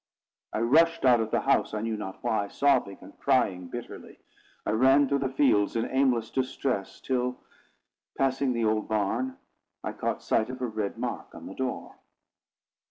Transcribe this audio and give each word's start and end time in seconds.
I 0.51 0.61
rushed 0.61 1.05
out 1.05 1.19
of 1.19 1.29
the 1.29 1.41
house, 1.41 1.75
I 1.75 1.81
knew 1.81 1.95
not 1.95 2.23
why, 2.23 2.47
sobbing 2.47 2.97
and 3.01 3.15
crying 3.19 3.67
bitterly. 3.67 4.17
I 4.65 4.71
ran 4.71 5.07
through 5.07 5.19
the 5.19 5.29
fields 5.29 5.75
in 5.75 5.85
aimless 5.85 6.31
distress, 6.31 6.99
till, 6.99 7.37
passing 8.17 8.51
the 8.53 8.65
old 8.65 8.87
barn, 8.89 9.37
I 9.83 9.91
caught 9.91 10.23
sight 10.23 10.49
of 10.49 10.59
a 10.59 10.65
red 10.65 10.97
mark 10.97 11.35
on 11.35 11.45
the 11.45 11.53
door. 11.53 11.97